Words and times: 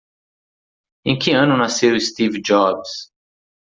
Em 1.05 1.19
que 1.19 1.31
ano 1.31 1.55
nasceu 1.55 1.99
Steve 1.99 2.41
Jobs? 2.41 3.11